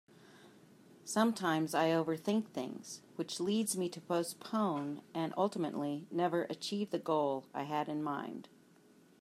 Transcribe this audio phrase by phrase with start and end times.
[1.05, 7.45] Sometimes I overthink things which leads me to postpone and ultimately never achieve the goal
[7.53, 8.49] I had in mind.